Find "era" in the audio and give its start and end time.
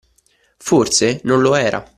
1.53-1.87